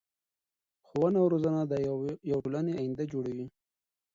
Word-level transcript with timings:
ښوونه 0.87 1.17
او 1.21 1.27
روزنه 1.33 1.61
د 1.71 1.73
يو 2.31 2.37
ټولنی 2.43 2.73
اينده 2.81 3.03
جوړوي. 3.13 3.47